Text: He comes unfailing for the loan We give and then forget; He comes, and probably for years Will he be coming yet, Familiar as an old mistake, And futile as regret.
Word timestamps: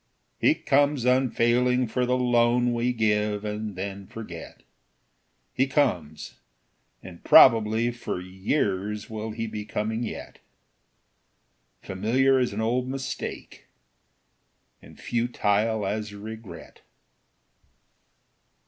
He 0.39 0.55
comes 0.55 1.05
unfailing 1.05 1.85
for 1.85 2.07
the 2.07 2.17
loan 2.17 2.73
We 2.73 2.91
give 2.91 3.45
and 3.45 3.75
then 3.75 4.07
forget; 4.07 4.63
He 5.53 5.67
comes, 5.67 6.39
and 7.03 7.23
probably 7.23 7.91
for 7.91 8.19
years 8.19 9.11
Will 9.11 9.29
he 9.29 9.45
be 9.45 9.63
coming 9.63 10.01
yet, 10.01 10.39
Familiar 11.83 12.39
as 12.39 12.51
an 12.51 12.61
old 12.61 12.87
mistake, 12.87 13.67
And 14.81 14.99
futile 14.99 15.85
as 15.85 16.15
regret. 16.15 16.81